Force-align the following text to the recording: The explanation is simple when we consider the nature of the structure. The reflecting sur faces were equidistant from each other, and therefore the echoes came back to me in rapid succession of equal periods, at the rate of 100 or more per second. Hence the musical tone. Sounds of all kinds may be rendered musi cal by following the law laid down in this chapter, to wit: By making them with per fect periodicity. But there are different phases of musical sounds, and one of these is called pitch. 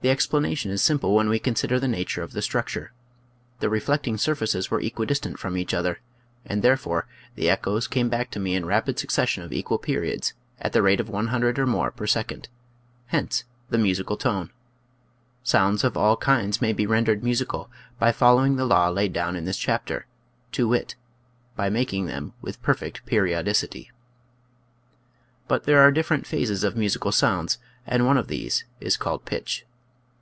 The 0.00 0.10
explanation 0.10 0.70
is 0.70 0.80
simple 0.80 1.12
when 1.12 1.28
we 1.28 1.40
consider 1.40 1.80
the 1.80 1.88
nature 1.88 2.22
of 2.22 2.30
the 2.30 2.40
structure. 2.40 2.92
The 3.58 3.68
reflecting 3.68 4.16
sur 4.16 4.36
faces 4.36 4.70
were 4.70 4.78
equidistant 4.80 5.40
from 5.40 5.56
each 5.56 5.74
other, 5.74 5.98
and 6.46 6.62
therefore 6.62 7.08
the 7.34 7.50
echoes 7.50 7.88
came 7.88 8.08
back 8.08 8.30
to 8.30 8.38
me 8.38 8.54
in 8.54 8.64
rapid 8.64 8.96
succession 8.96 9.42
of 9.42 9.52
equal 9.52 9.76
periods, 9.76 10.34
at 10.60 10.72
the 10.72 10.82
rate 10.82 11.00
of 11.00 11.08
100 11.08 11.58
or 11.58 11.66
more 11.66 11.90
per 11.90 12.06
second. 12.06 12.48
Hence 13.06 13.42
the 13.70 13.76
musical 13.76 14.16
tone. 14.16 14.50
Sounds 15.42 15.82
of 15.82 15.96
all 15.96 16.16
kinds 16.16 16.62
may 16.62 16.72
be 16.72 16.86
rendered 16.86 17.22
musi 17.22 17.48
cal 17.50 17.68
by 17.98 18.12
following 18.12 18.54
the 18.54 18.64
law 18.66 18.88
laid 18.90 19.12
down 19.12 19.34
in 19.34 19.46
this 19.46 19.58
chapter, 19.58 20.06
to 20.52 20.68
wit: 20.68 20.94
By 21.56 21.70
making 21.70 22.06
them 22.06 22.34
with 22.40 22.62
per 22.62 22.74
fect 22.74 23.04
periodicity. 23.04 23.90
But 25.48 25.64
there 25.64 25.80
are 25.80 25.90
different 25.90 26.24
phases 26.24 26.62
of 26.62 26.76
musical 26.76 27.10
sounds, 27.10 27.58
and 27.84 28.06
one 28.06 28.16
of 28.16 28.28
these 28.28 28.62
is 28.80 28.96
called 28.96 29.24
pitch. 29.24 29.64